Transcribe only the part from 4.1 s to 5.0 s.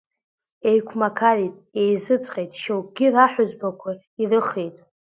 ирыхеит.